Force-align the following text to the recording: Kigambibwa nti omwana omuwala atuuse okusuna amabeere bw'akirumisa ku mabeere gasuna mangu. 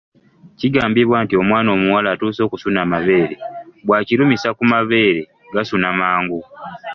Kigambibwa 0.59 1.17
nti 1.23 1.33
omwana 1.41 1.69
omuwala 1.75 2.07
atuuse 2.13 2.41
okusuna 2.43 2.79
amabeere 2.85 3.35
bw'akirumisa 3.85 4.49
ku 4.57 4.63
mabeere 4.71 5.21
gasuna 5.53 5.89
mangu. 5.99 6.39